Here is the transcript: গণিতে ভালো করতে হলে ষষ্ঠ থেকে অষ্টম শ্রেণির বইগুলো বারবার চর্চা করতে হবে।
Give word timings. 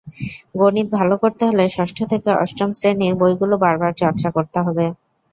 গণিতে 0.55 0.91
ভালো 0.97 1.15
করতে 1.23 1.43
হলে 1.49 1.63
ষষ্ঠ 1.69 1.97
থেকে 2.11 2.29
অষ্টম 2.43 2.69
শ্রেণির 2.77 3.13
বইগুলো 3.21 3.55
বারবার 3.63 3.91
চর্চা 4.01 4.29
করতে 4.31 4.59
হবে। 4.65 4.85